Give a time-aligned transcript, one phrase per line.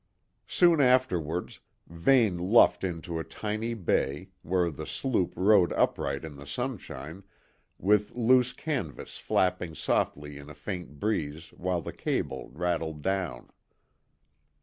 [0.47, 6.47] Soon afterwards, Vane luffed into a tiny bay, where the sloop rode upright in the
[6.47, 7.21] sunshine,
[7.77, 13.51] with loose canvas flapping softly in a faint breeze while the cable rattled down.